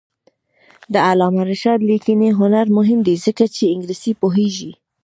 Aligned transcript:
د 0.93 0.95
علامه 1.09 1.43
رشاد 1.51 1.79
لیکنی 1.89 2.29
هنر 2.39 2.65
مهم 2.77 2.99
دی 3.07 3.15
ځکه 3.25 3.43
چې 3.55 3.71
انګلیسي 3.73 4.11
پوهېږي. 4.21 4.71